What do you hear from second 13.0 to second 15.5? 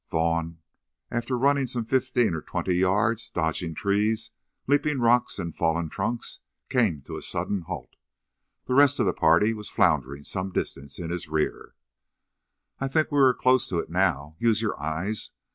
we are close to it now. Use your eyes.